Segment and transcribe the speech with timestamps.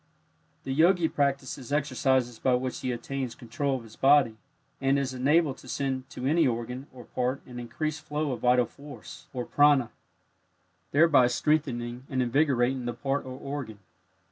[0.63, 4.35] The Yogi practices exercises by which he attains control of his body,
[4.81, 8.65] and is enabled to send to any organ or part an increased flow of vital
[8.65, 9.91] force or "prana,"
[10.91, 13.77] thereby strengthening and invigorating the part or organ.